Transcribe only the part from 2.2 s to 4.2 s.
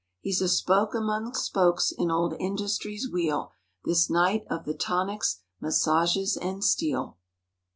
Industry's wheel— This